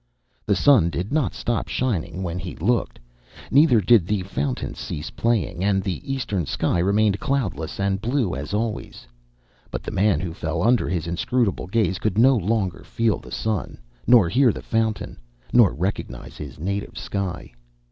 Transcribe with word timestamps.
The 0.47 0.55
sun 0.55 0.89
did 0.89 1.13
not 1.13 1.35
stop 1.35 1.67
shining 1.67 2.23
when 2.23 2.39
he 2.39 2.55
looked, 2.55 2.97
neither 3.51 3.79
did 3.79 4.07
the 4.07 4.23
fountain 4.23 4.73
cease 4.73 5.11
playing, 5.11 5.63
and 5.63 5.83
the 5.83 6.01
Eastern 6.11 6.47
sky 6.47 6.79
remained 6.79 7.19
cloudless 7.19 7.79
and 7.79 8.01
blue 8.01 8.33
as 8.33 8.51
always; 8.51 9.05
but 9.69 9.83
the 9.83 9.91
man 9.91 10.19
who 10.19 10.33
fell 10.33 10.63
under 10.63 10.89
his 10.89 11.05
inscrutable 11.05 11.67
gaze 11.67 11.99
could 11.99 12.17
no 12.17 12.35
longer 12.35 12.83
feel 12.83 13.19
the 13.19 13.29
sun, 13.31 13.77
nor 14.07 14.27
hear 14.27 14.51
the 14.51 14.63
fountain, 14.63 15.19
nor 15.53 15.71
recognise 15.71 16.35
his 16.35 16.57
native 16.59 16.97
sky. 16.97 17.53